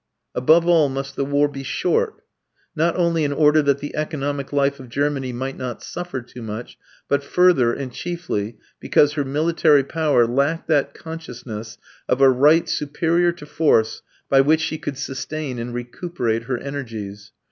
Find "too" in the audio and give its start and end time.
6.23-6.41